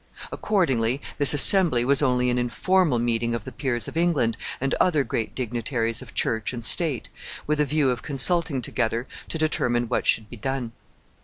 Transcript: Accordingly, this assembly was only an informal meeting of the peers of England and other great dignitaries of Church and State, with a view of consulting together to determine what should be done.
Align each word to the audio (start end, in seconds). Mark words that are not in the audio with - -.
Accordingly, 0.31 0.99
this 1.19 1.31
assembly 1.31 1.85
was 1.85 2.01
only 2.01 2.31
an 2.31 2.39
informal 2.39 2.97
meeting 2.97 3.35
of 3.35 3.43
the 3.43 3.51
peers 3.51 3.87
of 3.87 3.95
England 3.95 4.35
and 4.59 4.73
other 4.81 5.03
great 5.03 5.35
dignitaries 5.35 6.01
of 6.01 6.15
Church 6.15 6.53
and 6.53 6.65
State, 6.65 7.09
with 7.45 7.59
a 7.59 7.65
view 7.65 7.91
of 7.91 8.01
consulting 8.01 8.63
together 8.63 9.07
to 9.29 9.37
determine 9.37 9.87
what 9.87 10.07
should 10.07 10.27
be 10.27 10.37
done. 10.37 10.71